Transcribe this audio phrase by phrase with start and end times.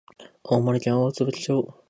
[0.41, 1.75] 青森県大鰐町